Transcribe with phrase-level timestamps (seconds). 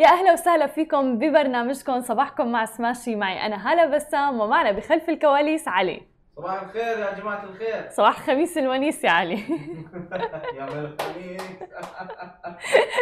[0.00, 5.68] يا أهلا وسهلا فيكم ببرنامجكم صباحكم مع سماشي معي أنا هلا بسام ومعنا بخلف الكواليس
[5.68, 6.02] علي.
[6.40, 7.88] صباح الخير يا جماعة الخير.
[7.96, 9.34] صباح خميس الونيس يا علي.
[10.58, 11.42] يا الخميس.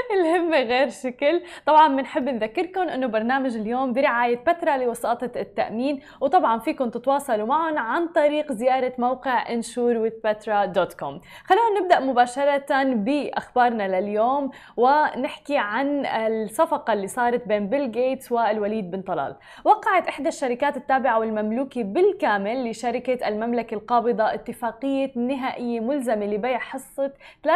[0.17, 1.43] الهمة غير شكل.
[1.67, 6.01] طبعا بنحب نذكركم إنه برنامج اليوم برعاية بترا لوساطة التأمين.
[6.21, 15.59] وطبعا فيكم تتواصلوا معهم عن طريق زيارة موقع insurewithpetra.com خلونا نبدأ مباشرة بأخبارنا لليوم ونحكي
[15.59, 19.37] عن الصفقة اللي صارت بين بيل جيتس والوليد بن طلال.
[19.65, 27.13] وقعت إحدى الشركات التابعة والمملوكة بالكامل لشركة المملكة القابضة اتفاقية نهائية ملزمة لبيع حصة
[27.47, 27.51] 23%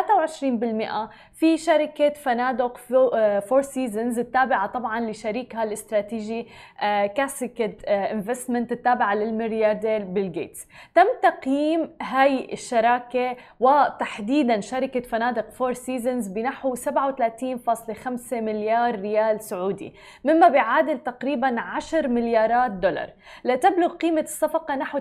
[1.34, 2.76] في شركة فنادق
[3.48, 6.46] Four Seasons التابعة طبعا لشريكها الاستراتيجي
[7.16, 16.28] Cascade Investment التابعة للملياردير بيل جيتس تم تقييم هاي الشراكة وتحديدا شركة فنادق Four Seasons
[16.28, 23.10] بنحو 37.5 مليار ريال سعودي مما بيعادل تقريبا 10 مليارات دولار.
[23.44, 24.98] لتبلغ قيمة الصفقة نحو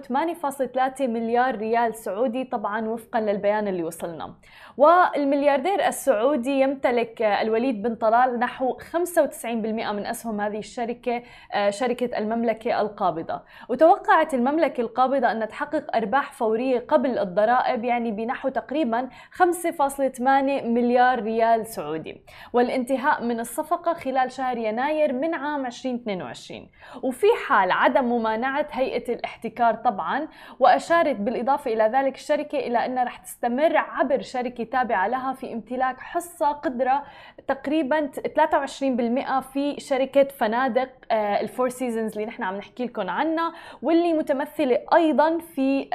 [0.68, 4.34] 8.3 مليار ريال سعودي طبعا وفقا للبيان اللي وصلنا.
[4.78, 11.24] والملياردير السعودي يمتلك الوليد بن طلال نحو 95% من أسهم هذه الشركة
[11.70, 13.42] شركة المملكة القابضة.
[13.70, 20.22] وتوقعت المملكة القابضة أن تحقق أرباح فورية قبل الضرائب يعني بنحو تقريبا 5.8
[20.64, 22.22] مليار ريال سعودي.
[22.54, 26.70] والانتهاء من الصفقة خلال شهر يناير من عام 2022
[27.04, 30.28] وفي حال عدم ممانعة هيئة الاحتكار طبعا
[30.60, 36.00] وأشارت بالإضافة إلى ذلك الشركة إلى أنها رح تستمر عبر شركة تابعة لها في امتلاك
[36.00, 37.04] حصة قدرة
[37.48, 44.14] تقريبا 23% في شركة فنادق ال Four Seasons اللي نحن عم نحكي لكم عنها واللي
[44.14, 45.90] متمثلة أيضا في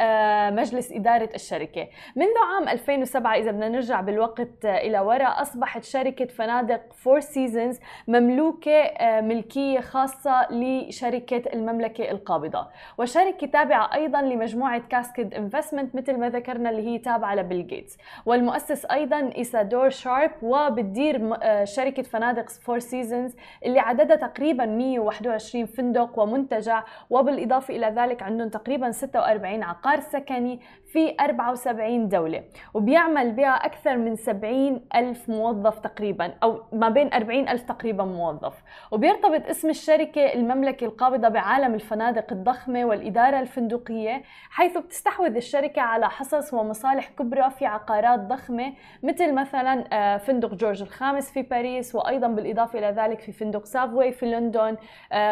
[0.53, 1.89] مجلس إدارة الشركة.
[2.17, 8.93] منذ عام 2007 إذا بدنا نرجع بالوقت إلى وراء أصبحت شركة فنادق Four Seasons مملوكة
[9.21, 12.67] ملكية خاصة لشركة المملكة القابضة.
[12.99, 17.99] وشركة تابعة أيضا لمجموعة Cascade Investment مثل ما ذكرنا اللي هي تابعة لبيل جيتس.
[18.27, 26.85] والمؤسس أيضا إيسادور شارب وبتدير شركة فنادق Four Seasons اللي عددها تقريبا 121 فندق ومنتجع
[27.11, 30.61] وبالإضافة إلى ذلك عندهم تقريبا 46 عقار سكني.
[30.97, 32.43] في 74 دولة
[32.75, 38.55] وبيعمل بها أكثر من 70 ألف موظف تقريبا أو ما بين 40 ألف تقريبا موظف.
[38.91, 46.55] وبيرتبط اسم الشركة المملكة القابضة بعالم الفنادق الضخمة والإدارة الفندقية حيث بتستحوذ الشركة على حصص
[46.55, 52.91] ومصالح كبرى في عقارات ضخمة مثل مثلا فندق جورج الخامس في باريس وأيضا بالإضافة إلى
[52.91, 54.77] ذلك في فندق سافوي في لندن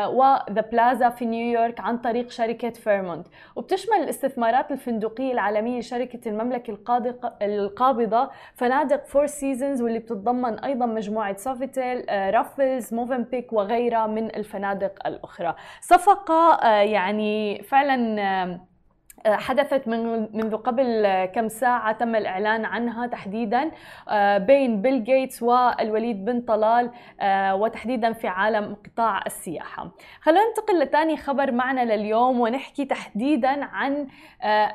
[0.07, 3.27] و The Plaza في نيويورك عن طريق شركة Fairmont.
[3.57, 6.79] وبتشمل الاستثمارات الفندقية العالمية شركة المملكة
[7.43, 15.55] القابضة فنادق Four Seasons واللي بتتضمن أيضا مجموعة Sofitel Raffles Mövenpick وغيرها من الفنادق الأخرى.
[15.81, 18.61] صفقة يعني فعلا
[19.27, 23.71] حدثت من منذ قبل كم ساعة تم الإعلان عنها تحديدا
[24.37, 26.91] بين بيل جيتس والوليد بن طلال
[27.53, 29.91] وتحديدا في عالم قطاع السياحة.
[30.21, 34.07] خلونا ننتقل لثاني خبر معنا لليوم ونحكي تحديدا عن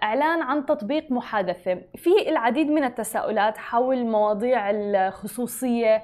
[0.03, 1.81] إعلان عن تطبيق محادثة.
[1.95, 6.03] في العديد من التساؤلات حول مواضيع الخصوصية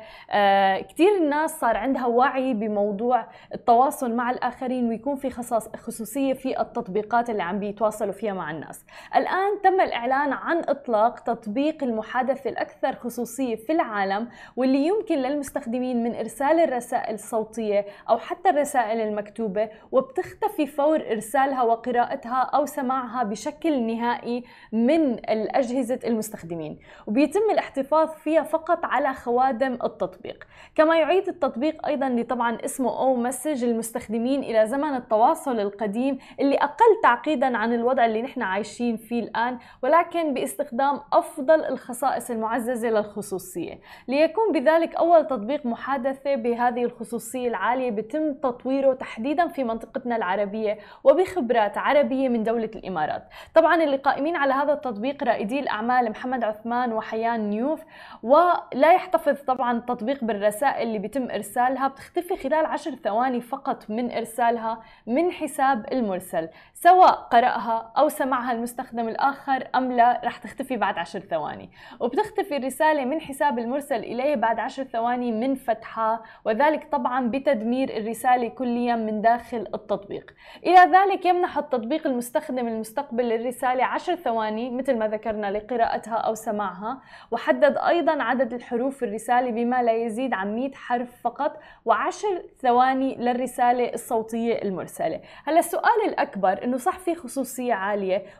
[0.89, 5.29] كثير الناس صار عندها وعي بموضوع التواصل مع الآخرين ويكون في
[5.77, 8.24] خصوصية في التطبيقات اللي عم بيتواصلوا فيها.
[8.33, 8.85] مع الناس.
[9.15, 16.15] الآن تم الإعلان عن إطلاق تطبيق المحادثة الأكثر خصوصية في العالم واللي يمكن للمستخدمين من
[16.15, 24.43] إرسال الرسائل الصوتية أو حتى الرسائل المكتوبة وبتختفي فور إرسالها وقراءتها أو سماعها بشكل نهائي
[24.71, 26.79] من الأجهزة المستخدمين.
[27.07, 30.47] وبيتم الاحتفاظ فيها فقط على خوادم التطبيق.
[30.75, 37.01] كما يعيد التطبيق أيضا لطبعا اسمه أو message المستخدمين إلى زمن التواصل القديم اللي أقل
[37.03, 43.79] تعقيدا عن الوضع اللي نحن عايشين فيه الآن ولكن باستخدام أفضل الخصائص المعززة للخصوصية.
[44.07, 51.77] ليكون بذلك أول تطبيق محادثة بهذه الخصوصية العالية بتم تطويره تحديدا في منطقتنا العربية وبخبرات
[51.77, 53.23] عربية من دولة الإمارات.
[53.55, 57.81] طبعا اللي قائمين على هذا التطبيق رائدي الأعمال محمد عثمان وحيان نيوف
[58.23, 64.81] ولا يحتفظ طبعا التطبيق بالرسائل اللي بيتم إرسالها بتختفي خلال عشر ثواني فقط من إرسالها
[65.07, 71.19] من حساب المرسل سواء قرأها أو سمعها المستخدم الآخر أم لا رح تختفي بعد عشر
[71.19, 71.69] ثواني.
[71.99, 78.47] وبتختفي الرسالة من حساب المرسل إليه بعد عشر ثواني من فتحها وذلك طبعا بتدمير الرسالة
[78.47, 80.31] كليا من داخل التطبيق.
[80.65, 87.01] إلى ذلك يمنح التطبيق المستخدم المستقبل للرسالة عشر ثواني مثل ما ذكرنا لقراءتها أو سماعها.
[87.31, 93.15] وحدد أيضا عدد الحروف في الرسالة بما لا يزيد عن 100 حرف فقط وعشر ثواني
[93.15, 95.21] للرسالة الصوتية المرسلة.
[95.45, 97.73] هلا السؤال الأكبر إنه صح في خصوصية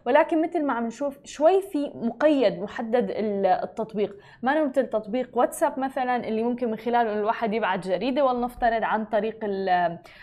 [0.05, 4.15] ولكن مثل ما عم نشوف شوي في مقيد محدد التطبيق.
[4.41, 9.39] ما مثل تطبيق واتساب مثلا اللي ممكن من خلاله الواحد يبعث جريدة ولنفترض عن طريق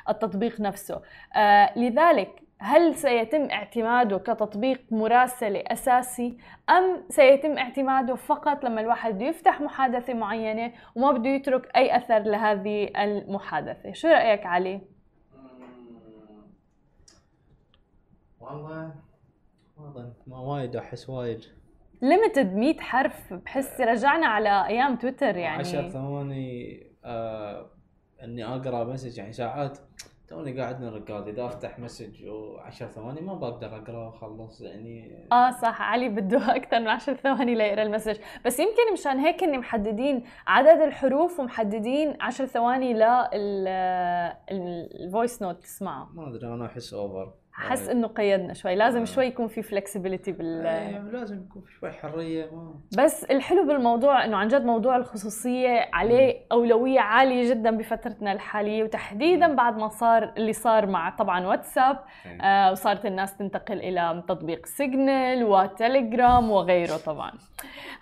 [0.09, 1.03] التطبيق نفسه.
[1.37, 6.39] آه لذلك هل سيتم اعتماده كتطبيق مراسلة أساسي؟
[6.71, 12.91] أم سيتم اعتماده فقط لما الواحد يفتح محادثة معينة وما بده يترك أي أثر لهذه
[13.03, 14.81] المحادثة؟ شو رأيك علي؟
[18.41, 18.95] والله
[20.27, 21.45] ما وايد أحس وايد.
[22.03, 25.59] limited 100 حرف بحس رجعنا على أيام تويتر يعني.
[25.59, 27.71] 10 ثواني آه
[28.25, 29.79] إني أقرأ message يعني ساعات
[30.29, 35.27] توني قاعد من الركاد إذا أفتح message و10 ثواني ما بقدر أقرأ وأخلص يعني.
[35.33, 38.19] آه صح علي بده أكثر من 10 ثواني ليقرا ال message.
[38.45, 42.95] بس يمكن مشان هيك إني محددين عدد الحروف ومحددين 10 ثواني
[44.51, 46.09] لل voice note تسمعه.
[46.15, 49.05] ما أدري أنا أحس over حس إنه قيدنا شوي لازم آه.
[49.05, 52.75] شوي يكون في flexibility بال أيوة لازم يكون في شوي حرية ما.
[52.99, 59.55] بس الحلو بالموضوع إنه عن جد موضوع الخصوصية عليه أولوية عالية جدا بفترتنا الحالية وتحديدا
[59.55, 61.99] بعد ما صار اللي صار مع طبعا واتساب
[62.43, 67.33] آه وصارت الناس تنتقل إلى تطبيق Signal وتليجرام وغيره طبعا.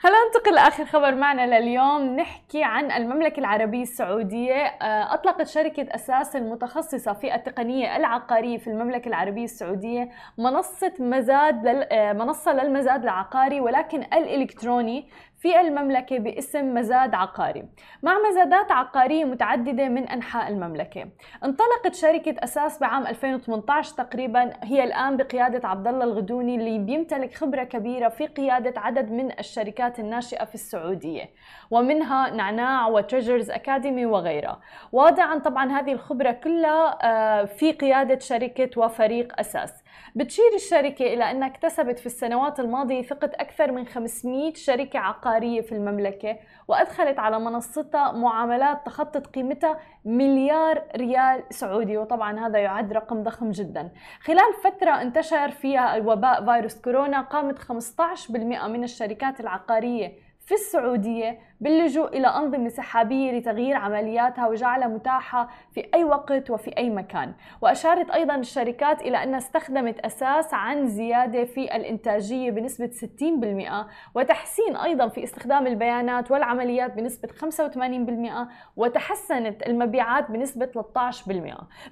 [0.01, 2.17] خلينا ننتقل لآخر خبر معنا لليوم.
[2.17, 9.09] نحكي عن المملكة العربية السعودية آه أطلقت شركة أساس المتخصصة في التقنية العقارية في المملكة
[9.09, 11.83] العربية العربية السعودية منصة مزاد لل...
[11.93, 15.09] آه، منصة للمزاد العقاري ولكن الإلكتروني.
[15.41, 17.65] في المملكة باسم مزاد عقاري.
[18.03, 21.09] مع مزادات عقارية متعددة من أنحاء المملكة.
[21.45, 27.65] انطلقت شركة أساس بعام 2018 تقريبا هي الآن بقيادة عبد الله الغدوني اللي بيمتلك خبرة
[27.65, 31.31] كبيرة في قيادة عدد من الشركات الناشئة في السعودية
[31.71, 34.61] ومنها نعناع وتريجرز أكاديمي وغيرها.
[34.93, 39.73] واضعا طبعا هذه الخبرة كلها آه، في قيادة شركة وفريق أساس.
[40.15, 45.73] بتشير الشركة إلى أنها اكتسبت في السنوات الماضية ثقة أكثر من 500 شركة عقارية في
[45.73, 46.37] المملكة
[46.69, 53.91] وأدخلت على منصتها معاملات تخطط قيمتها مليار ريال سعودي وطبعا هذا يعد رقم ضخم جدا.
[54.21, 58.31] خلال فترة انتشر فيها الوباء فيروس كورونا قامت 15%
[58.67, 60.13] من الشركات العقارية
[60.47, 66.91] في السعودية باللجوء إلى أنظمة سحابية لتغيير عملياتها وجعلها متاحة في أي وقت وفي أي
[66.91, 67.33] مكان.
[67.63, 75.09] وأشارت أيضا الشركات إلى أنها استخدمت أساس عن زيادة في الإنتاجية بنسبة 60% وتحسين أيضا
[75.09, 81.31] في استخدام البيانات والعمليات بنسبة 85% وتحسنت المبيعات بنسبة 13%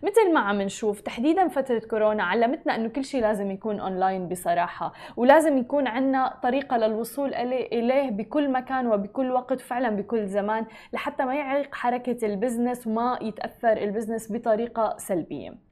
[0.03, 4.93] مثل ما عم نشوف تحديدا فترة كورونا علمتنا أنه كل شيء لازم يكون أونلاين بصراحة
[5.17, 11.25] ولازم يكون عندنا طريقة للوصول إليه بكل مكان وبكل وقت موجود فعلا بكل زمان لحتى
[11.25, 15.68] ما يعيق حركة ال business وما يتأثر ال business بطريقة سلبية.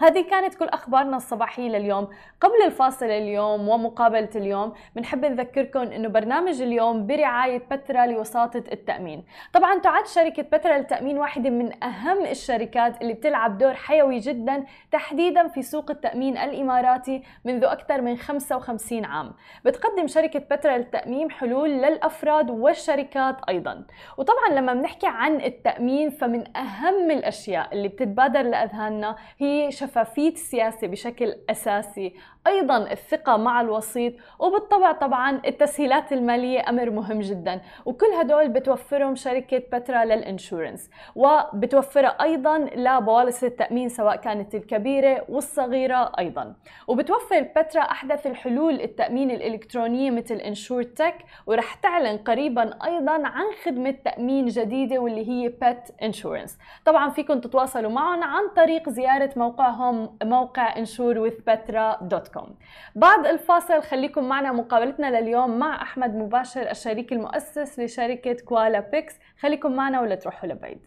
[0.00, 2.08] هذه كانت كل أخبارنا الصباحية لليوم.
[2.40, 9.24] قبل الفاصل اليوم ومقابلة اليوم بنحب نذكركم إنه برنامج اليوم برعاية بترا لوساطة التأمين.
[9.52, 15.48] طبعا تعد شركة بترا للتأمين واحدة من أهم الشركات اللي بتلعب دور حيوي جدا تحديدا
[15.48, 19.32] في سوق التأمين الإماراتي منذ أكثر من 55 عام.
[19.64, 23.84] بتقدم شركة بترا للتأمين حلول للأفراد والشركات أيضا.
[24.16, 31.34] وطبعا لما بنحكي عن التأمين فمن أهم الأشياء اللي بتتبادر لأذهاننا هي شفافية السياسة بشكل
[31.50, 32.14] أساسي.
[32.46, 37.60] أيضا الثقة مع الوسيط وبالطبع طبعا التسهيلات المالية أمر مهم جدا.
[37.84, 46.54] وكل هدول بتوفرهم شركة بترا للإنشورنس وبتوفرها أيضا لبوالص التأمين سواء كانت الكبيرة والصغيرة أيضا.
[46.88, 51.14] وبتوفر بترا أحدث الحلول التأمين الإلكترونية مثل إنشور تك
[51.46, 57.90] ورح تعلن قريبا أيضا عن خدمة تأمين جديدة واللي هي pet insurance طبعا فيكم تتواصلوا
[57.90, 59.79] معهم عن طريق زيارة موقعهم
[60.22, 62.58] موقع insurewithpetra.com
[62.94, 69.72] بعد الفاصل خليكم معنا مقابلتنا لليوم مع أحمد مباشر الشريك المؤسس لشركة Koala Picks خليكم
[69.72, 70.86] معنا ولا تروحوا لبعيد.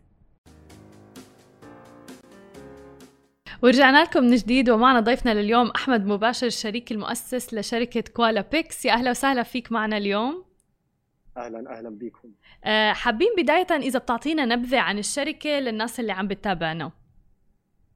[3.63, 8.93] ورجعنا لكم من جديد ومعنا ضيفنا لليوم أحمد مباشر الشريك المؤسس لشركة Koala Picks يا
[8.93, 10.45] أهلا وسهلا فيك معنا اليوم.
[11.37, 12.29] أهلا أهلا بكم.
[12.65, 16.91] أه حابين بداية إذا بتعطينا نبذة عن الشركة للناس اللي عم بتتابعنا.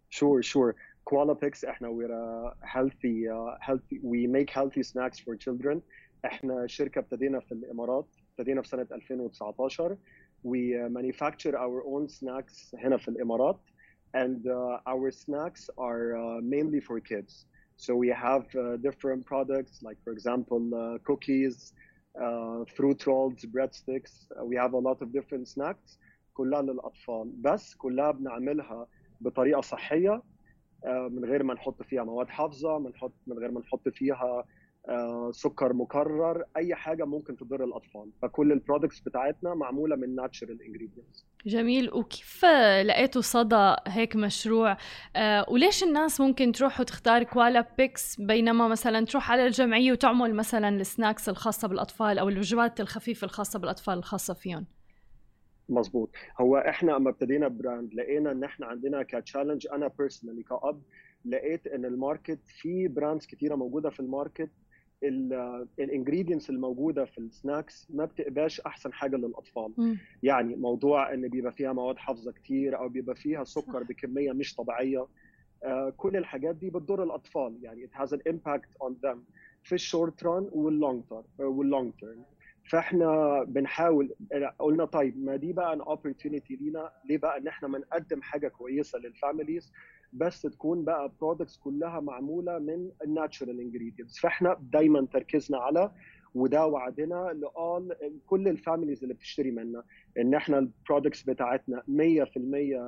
[0.10, 0.74] شور شور
[1.11, 5.81] Qualapix احنا we're a healthy uh, healthy we make healthy snacks for children
[6.25, 9.97] احنا شركه ابتدينا في الامارات ابتدينا في سنه 2019
[10.45, 13.61] we uh, manufacture our own snacks هنا في الامارات
[14.17, 17.47] and uh, our snacks are uh, mainly for kids
[17.77, 21.73] so we have uh, different products like for example uh, cookies
[22.25, 25.99] uh, fruit rolls breadsticks uh, we have a lot of different snacks
[26.35, 28.87] كلها للاطفال بس كلها بنعملها
[29.21, 30.23] بطريقه صحيه آه،
[30.86, 34.46] من غير ما نحط فيها مواد حافظة من نحط من غير ما نحط فيها
[34.90, 38.12] آه، سكر مكرر أي حاجة ممكن تضر الأطفال.
[38.22, 41.94] فكل ال products بتاعتنا معمولة من natural ingredients جميل.
[41.94, 42.46] وكيف
[42.86, 44.78] لقيتوا صدى هيك مشروع؟
[45.16, 50.70] آه وليش الناس ممكن تروح وتختار Koala Picks بينما مثلا تروح على الجمعية وتعمل مثلا
[50.70, 54.66] ال snacks الخاصة بالأطفال أو الوجبات الخفيفة الخاصة بالأطفال الخاصة فيهم؟
[55.70, 56.10] مظبوط.
[56.40, 60.82] هو إحنا اما ابتدينا brand لقينا ان إحنا عندنا ك challenge أنا personally كأب
[61.26, 64.50] لقيت إن ال market في brands كتيرة موجودة في ال market
[65.80, 69.74] ال ingredients الموجودة في ال snacks ما بتبقاش أحسن حاجة للأطفال.
[69.78, 69.98] مم.
[70.24, 73.88] يعني موضوع إن بيبقى فيها مواد حافظة كتير أو بيبقى فيها سكر صح.
[73.90, 75.08] بكمية مش طبيعية.
[75.64, 77.58] آه، كل الحاجات دي بتضر الأطفال.
[77.62, 79.18] يعني it has an impact on them
[79.64, 81.04] في ال short run وال long
[81.38, 82.24] term وال long term
[82.70, 84.16] فاحنا بنحاول
[84.60, 88.48] قلنا طيب ما دي بقى ان opportunity لينا ليه بقى إن إحنا ما نقدم حاجة
[88.48, 89.74] كويسة لل families
[90.14, 95.92] بس تكون بقى products كلها معمولة من ال natural ingredients فاحنا دايما تركيزنا على
[96.36, 97.96] وده وعدنا لآل
[98.26, 99.84] كل ال families اللي بتشتري منا
[100.20, 101.86] إن إحنا ال products بتاعتنا 100%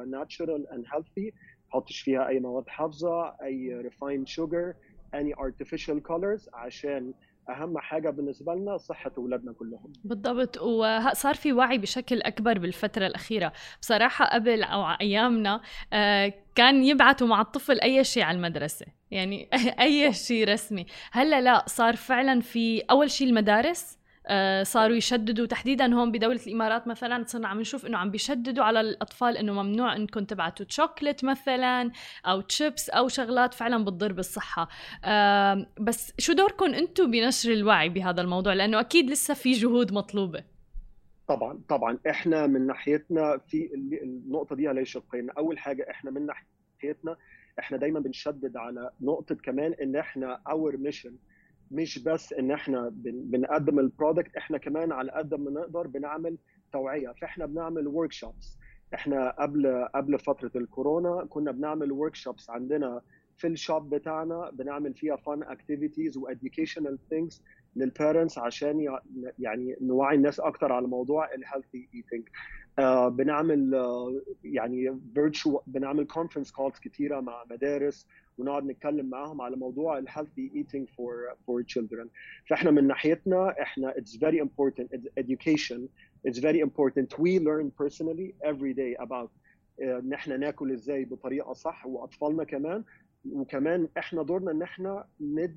[0.07, 1.33] natural and healthy
[1.69, 4.73] نحطش فيها أي مواد حافظة أي refined sugar
[5.15, 7.13] any artificial colors عشان
[7.49, 9.93] أهم حاجة بالنسبة لنا صحة أولادنا كلهم.
[10.03, 13.53] بالضبط وصار في وعي بشكل أكبر بالفترة الأخيرة.
[13.81, 15.61] بصراحة قبل أو أيامنا
[15.93, 18.85] آه، كان يبعتوا مع الطفل أي شيء على المدرسة.
[19.11, 19.49] يعني
[19.81, 20.85] أي شيء رسمي.
[21.11, 23.98] هلأ لا صار فعلا في أول شيء المدارس
[24.63, 25.45] صاروا يشددوا.
[25.45, 29.95] تحديدا هون بدولة الإمارات مثلا صرنا عم نشوف إنه عم بيشددوا على الأطفال إنه ممنوع
[29.95, 31.91] إنكم تبعتوا شوكلت مثلا
[32.25, 34.69] أو تشيبس أو شغلات فعلا بتضر بالصحة.
[35.05, 40.43] آم، بس شو دوركم أنتم بنشر الوعي بهذا الموضوع؟ لأنه أكيد لسه في جهود مطلوبة.
[41.27, 41.98] طبعا طبعا.
[42.09, 47.15] إحنا من ناحيتنا في ال- النقطة دي على شقين أول حاجة إحنا من ناحيتنا
[47.59, 51.15] إحنا دايما بنشدد على نقطة كمان إن إحنا our mission
[51.71, 56.38] مش بس إن إحنا بن- بنقدم ال product إحنا كمان على قد ما نقدر بنعمل
[56.73, 57.13] توعية.
[57.21, 58.57] فإحنا بنعمل workshops
[58.93, 63.01] إحنا قبل قبل فترة الكورونا كنا بنعمل workshops عندنا
[63.38, 67.43] في ال shop بتاعنا بنعمل فيها fun activities و educational things
[67.75, 69.01] لل parents عشان يع-
[69.39, 72.68] يعني نوعي الناس أكتر على موضوع ال healthy eating آه
[73.09, 78.07] بنعمل آه يعني virtual بنعمل conference calls كتيرة مع مدارس
[78.38, 81.15] ونقعد نتكلم معاهم على موضوع ال healthy eating for
[81.47, 82.07] for children.
[82.49, 85.79] فإحنا من ناحيتنا إحنا very important it's education
[86.39, 87.19] very important.
[87.19, 89.29] We learn personally every day about
[89.81, 92.83] آه، إن إحنا ناكل إزاي بطريقة صح وأطفالنا كمان.
[93.31, 95.05] وكمان إحنا دورنا إن إحنا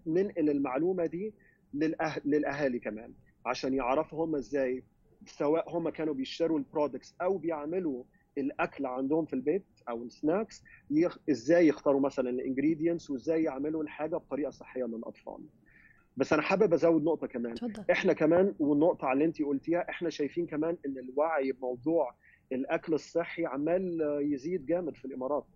[0.06, 1.34] ننقل المعلومة دي
[1.74, 2.20] للأه...
[2.24, 3.12] للأهالي كمان
[3.46, 4.82] عشان يعرفوا هم إزاي
[5.26, 8.04] سواء هم كانوا بيشتروا ال products أو بيعملوا
[8.38, 11.18] الأكل عندهم في البيت أو ال snacks يخ...
[11.30, 15.38] إزاي يختاروا مثلا ال ingredients وإزاي يعملوا الحاجة بطريقة صحية للأطفال.
[16.16, 17.54] بس أنا حابب أزود نقطة كمان.
[17.54, 22.14] تفضل إحنا كمان والنقطة على اللي انت قلتيها إحنا شايفين كمان إن الوعي بموضوع
[22.52, 23.98] الأكل الصحي عمال
[24.32, 25.46] يزيد جامد في الإمارات.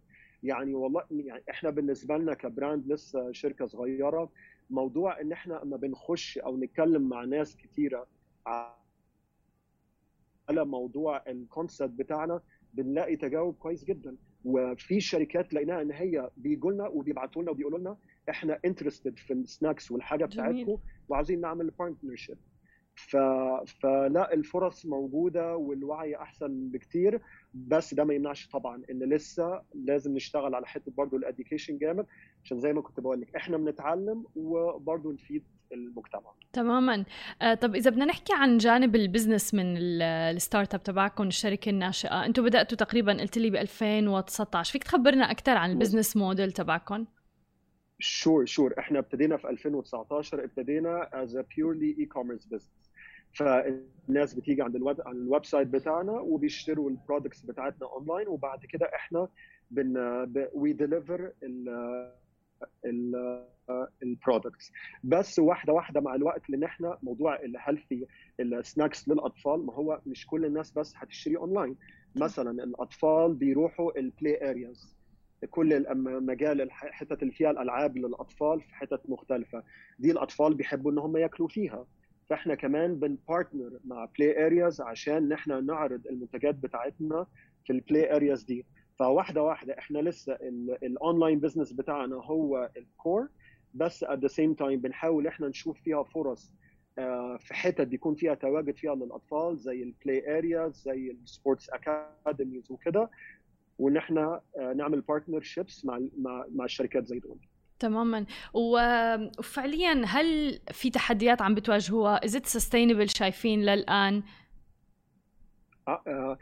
[0.43, 4.31] يعني والله يعني إحنا بالنسبة لنا كبراند لسه شركة صغيرة
[4.71, 8.07] موضوع إن إحنا أما بنخش أو نتكلم مع ناس كتيرة
[10.49, 12.41] على موضوع الكونسبت بتاعنا
[12.75, 17.97] بنلاقي تجاوب كويس جدا وفي شركات لقيناها إن هي بيجوا لنا وبيبعتوا لنا وبيقولوا لنا
[18.31, 20.25] إحنا interested في ال snacks والحاجة.
[20.25, 22.37] بتاعتكم وعاوزين نعمل partnership
[22.97, 23.17] ف...
[23.83, 27.21] فلا الفرص موجودة والوعي أحسن بكتير
[27.55, 32.07] بس ده ما يمنعش طبعا إن لسه لازم نشتغل على حتة برضه ال education جامد
[32.45, 36.33] عشان زي ما كنت بقول لك إحنا بنتعلم وبرضه نفيد المجتمع.
[36.53, 37.05] تماما.
[37.43, 41.71] آه طب إذا بدنا نحكي عن جانب ال business من ال- الـ startup تبعكم الشركة
[41.71, 46.53] الناشئة أنتم بدأتوا تقريبا قلت لي ب 2019 فيك تخبرنا أكثر عن ال business model
[46.53, 47.05] تبعكم؟
[47.99, 52.86] sure sure إحنا ابتدينا في 2019 ابتدينا as a purely e-commerce business.
[53.37, 58.87] فالناس بتيجي عند الويب عند ال website بتاعنا وبيشتروا ال products بتاعتنا اونلاين وبعد كده
[58.95, 59.29] إحنا
[59.71, 59.97] بن
[60.55, 61.33] we deliver
[64.03, 64.73] ال products
[65.05, 68.07] بس واحدة واحدة مع الوقت لأن إحنا موضوع ال healthy
[68.41, 71.77] ال snacks للأطفال ما هو مش كل الناس بس هتشتري اونلاين
[72.17, 74.97] مثلا الأطفال بيروحوا ال play areas
[75.51, 75.85] كل
[76.27, 79.63] مجال الح- حتت اللي فيها الألعاب للأطفال في حتت مختلفة.
[79.99, 81.87] دي الأطفال بيحبوا إن هم يأكلوا فيها.
[82.31, 87.27] فاحنا كمان بن partner مع play areas عشان نحن نعرض المنتجات بتاعتنا
[87.65, 88.67] في ال play areas دي.
[88.99, 90.39] فواحدة واحدة إحنا لسه
[90.83, 93.29] ال online business بتاعنا هو ال core
[93.75, 96.53] بس at the same time بنحاول إحنا نشوف فيها فرص
[96.99, 101.71] آه، في حتت بيكون فيها تواجد فيها للأطفال زي ال play areas زي ال sports
[101.71, 103.11] academies وكده
[103.79, 107.39] وان إحنا آه، نعمل partnerships مع مع مع الشركات زي دول.
[107.79, 108.27] تماما.
[108.55, 114.23] وفعليا هل في تحديات عم بتواجهوها؟ Is it sustainable شايفين للآن؟
[115.89, 116.39] آه، آه،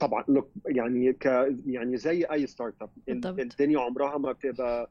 [0.00, 0.22] طبعا.
[0.22, 1.26] Look، يعني ك
[1.66, 2.90] يعني زي أي startup.
[3.40, 4.90] الدنيا عمرها ما بتبقى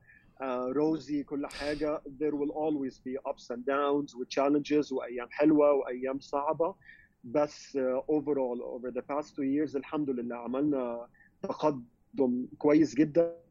[0.72, 2.02] rosy كل حاجة.
[2.20, 6.76] There will always be ups and downs و challenges وأيام حلوة وأيام صعبة.
[7.24, 7.78] بس
[8.12, 11.08] overall over the past two years الحمد لله عملنا
[11.42, 13.47] تقدم كويس جدا.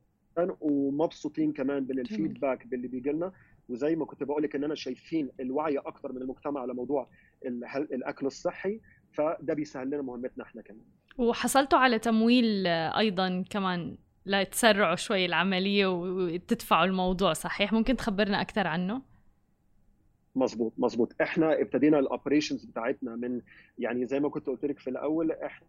[0.60, 3.32] ومبسوطين كمان من الفيدباك باللي بيجي لنا.
[3.68, 7.08] وزي ما كنت بقول لك اننا شايفين الوعي أكتر من المجتمع على موضوع
[7.46, 8.80] ال- الأكل الصحي
[9.12, 10.80] فده بيسهل لنا مهمتنا إحنا كمان.
[11.18, 19.02] وحصلتوا على تمويل أيضا كمان لتسرعوا شوي العملية وتدفعوا الموضوع صحيح؟ ممكن تخبرنا أكثر عنه؟
[20.34, 21.12] مظبوط مظبوط.
[21.22, 23.40] إحنا ابتدينا ال operations بتاعتنا من
[23.78, 25.66] يعني زي ما كنت قلت لك في الأول إحنا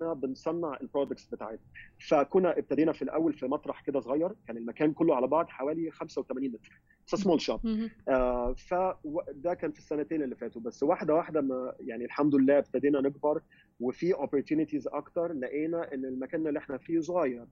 [0.00, 1.66] بنصنع ال products بتاعتنا.
[2.08, 6.48] فكنا ابتدينا في الأول في مطرح كده صغير كان المكان كله على بعض حوالي 85
[6.52, 6.80] متر.
[7.06, 7.60] small shop.
[8.08, 10.62] آه فده كان في السنتين اللي فاتوا.
[10.62, 13.42] بس واحدة واحدة ما يعني الحمد لله ابتدينا نكبر
[13.80, 17.46] وفي opportunities أكتر لقينا إن المكان اللي إحنا فيه صغير.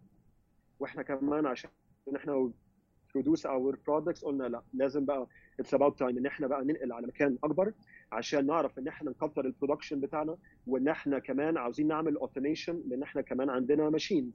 [0.81, 1.71] وإحنا كمان عشان
[2.17, 2.53] إحنا
[3.15, 5.27] بن produce our products قلنا لا لازم بقى
[5.61, 7.73] it's about time إن إحنا بقى ننقل على مكان أكبر
[8.13, 13.03] عشان نعرف إن إحنا نكتر ال production بتاعنا وإن إحنا كمان عاوزين نعمل automation لإن
[13.03, 14.33] إحنا كمان عندنا machines.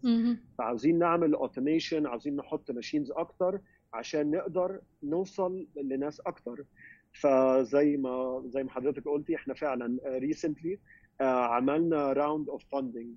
[0.58, 3.60] فعاوزين نعمل automation عاوزين نحط machines أكتر
[3.94, 6.64] عشان نقدر نوصل لناس أكتر
[7.14, 10.80] فزي ما زي ما حضرتك قلتي إحنا فعلا recently
[11.22, 13.08] عملنا round of funding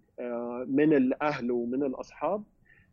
[0.68, 2.42] من الأهل ومن الأصحاب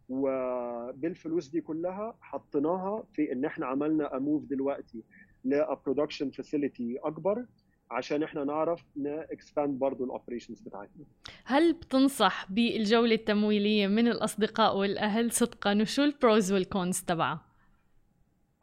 [0.09, 5.03] وبالفلوس دي كلها حطيناها في إن إحنا عملنا a move دلوقتي
[5.45, 7.45] ل production facility أكبر
[7.91, 11.05] عشان إحنا نعرف ن expand برضه ال operations بتاعتنا
[11.45, 17.41] هل بتنصح بالجولة التمويلية من الأصدقاء والأهل صدقا وشو ال pros وال cons تبعها؟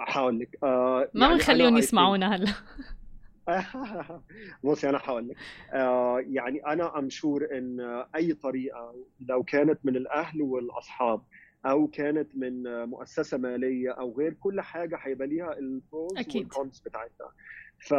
[0.01, 2.53] هحاول لك آه ما يعني بنخليهم think- يسمعونا هلا
[4.65, 5.37] بصي أنا هقول لك
[5.73, 7.81] آه يعني أنا I'm sure إن
[8.15, 8.95] أي طريقة
[9.29, 11.23] لو كانت من الأهل والأصحاب
[11.67, 16.43] أو كانت من مؤسسة مالية أو غير كل حاجة هيبقى ليها ال pros أكيد.
[16.43, 17.33] وال cons بتاعتها.
[17.79, 17.95] ف...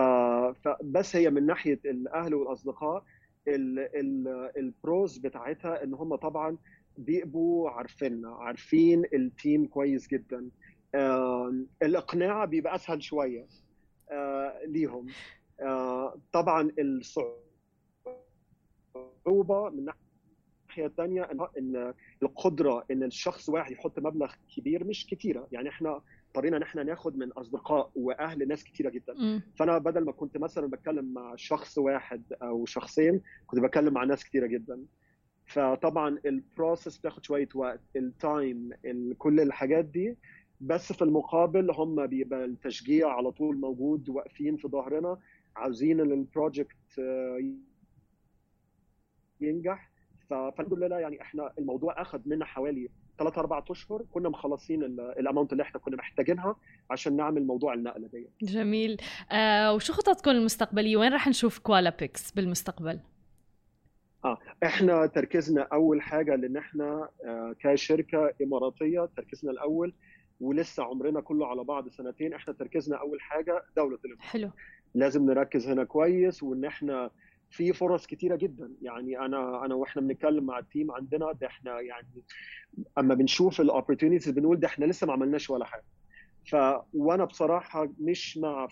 [0.68, 3.04] فبس هي من ناحية الأهل والأصدقاء
[3.48, 3.80] ال...
[3.80, 4.28] ال...
[4.58, 6.58] ال pros بتاعتها إن هم طبعا
[6.98, 10.50] بيبقوا عارفيننا عارفين ال team كويس جدا.
[10.96, 13.46] آه الإقناع بيبقى أسهل شوية
[14.12, 15.08] آه ليهم.
[15.62, 17.36] آه طبعا الصعوبة
[19.70, 19.90] من
[20.78, 25.48] الناحيه الثانية إن إن القدرة إن الشخص واحد يحط مبلغ كبير مش كتيرة.
[25.52, 29.14] يعني إحنا اضطرينا إن إحنا ناخد من أصدقاء وأهل ناس كتيرة جدا.
[29.14, 29.42] مم.
[29.56, 34.24] فأنا بدل ما كنت مثلا بتكلم مع شخص واحد أو شخصين كنت بتكلم مع ناس
[34.24, 34.86] كتيرة جدا.
[35.46, 40.18] فطبعا ال process بتاخد شوية وقت ال time ال- كل الحاجات دي.
[40.62, 45.18] بس في المقابل هم بيبقى التشجيع على طول موجود واقفين في ظهرنا
[45.56, 47.42] عاوزين ان ال project آه،
[49.42, 49.92] ينجح.
[50.30, 55.52] فالحمد لله يعني إحنا الموضوع أخذ منا حوالي ثلاث أربع أشهر كنا مخلصين ال amount
[55.52, 56.56] اللي إحنا كنا محتاجينها
[56.92, 58.98] عشان نعمل موضوع النقلة دي جميل
[59.32, 63.00] آه وشو خططكم المستقبلية؟ وين رح نشوف كوالا بيكس بالمستقبل؟
[64.64, 69.94] إحنا تركيزنا أول حاجة لأن إحنا آه، كشركة إماراتية تركيزنا الأول
[70.42, 74.50] ولسه عمرنا كله على بعض سنتين إحنا تركيزنا أول حاجة دولة الإمارات حلو
[74.96, 77.10] لازم نركز هنا كويس وإن إحنا
[77.56, 78.72] في فرص كتيرة جدا.
[78.82, 82.24] يعني أنا أنا وإحنا بنتكلم مع ال team عندنا ده إحنا يعني
[82.98, 85.84] أما بنشوف ال opportunities بنقول ده إحنا لسه ما عملناش ولا حاجة.
[86.46, 86.56] ف
[86.94, 88.68] وأنا بصراحة مش مع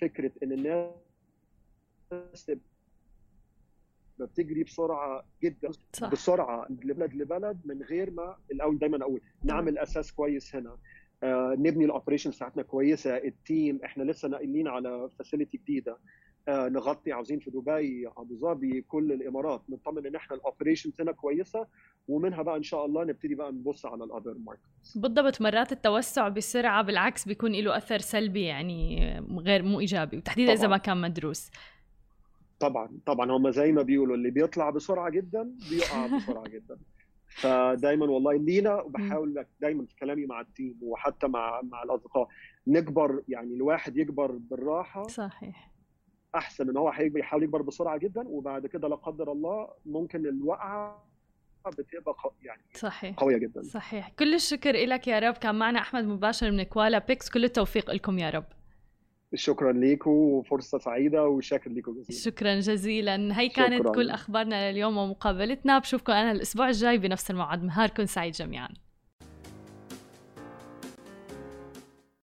[0.00, 2.50] فكرة إن الناس
[4.20, 6.10] بتجري بسرعة جدا صح.
[6.10, 9.20] بسرعة لبلد لبلد من غير ما الأول دايما أقول.
[9.44, 10.78] نعمل أساس كويس هنا.
[11.22, 13.16] آه نبني ال operation بتاعتنا كويسة.
[13.16, 15.98] ال team إحنا لسه ناقلين على facility جديدة.
[16.68, 19.62] نغطي عاوزين في دبي أبو ظبي كل الإمارات.
[19.68, 21.66] نطمن إن إحنا ال operation هنا كويسة
[22.08, 24.62] ومنها بقى إن شاء الله نبتدي بقى نبص على ال other market
[24.96, 30.68] بالضبط مرات التوسع بسرعة بالعكس بيكون له أثر سلبي يعني غير مو إيجابي وتحديدا طبعاً.
[30.68, 31.50] ما كان مدروس.
[32.60, 33.30] طبعا طبعا.
[33.30, 36.78] هم زي ما بيقولوا اللي بيطلع بسرعة جدا بيقع بسرعة جدا.
[37.28, 42.28] فدايما والله لينا وبحاول دايما في كلامي مع ال team وحتى مع مع الأصدقاء.
[42.66, 45.06] نكبر يعني الواحد يكبر بالراحة.
[45.08, 45.70] صحيح.
[46.34, 51.06] أحسن من هو هيكبر يحاول يكبر بسرعة جدا وبعد كده لا قدر الله ممكن الوقعة
[51.66, 53.16] بتبقى يعني صحيح.
[53.16, 53.62] قوية جدا.
[53.62, 54.08] صحيح.
[54.08, 55.34] كل الشكر لك يا رب.
[55.34, 57.30] كان معنا أحمد مباشر من كوالا بيكس.
[57.30, 58.44] كل التوفيق لكم يا رب.
[59.34, 62.20] شكرا ليكم وفرصة سعيدة وشاكر ليكم جزيلا.
[62.20, 63.40] شكرا جزيلا.
[63.40, 63.92] هي كانت شكراً.
[63.92, 65.78] كل أخبارنا لليوم ومقابلتنا.
[65.78, 67.64] بشوفكم أنا الأسبوع الجاي بنفس الموعد.
[67.64, 68.68] نهاركم سعيد جميعا.